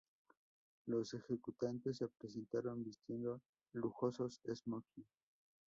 Los 0.87 1.13
ejecutantes 1.13 1.97
se 1.97 2.07
presentaron 2.07 2.83
vistiendo 2.83 3.39
lujosos 3.73 4.41
esmoquin. 4.45 5.05